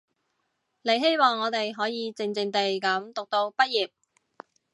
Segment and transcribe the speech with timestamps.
[0.81, 3.91] 你希望我哋可以靜靜地噉讀到畢業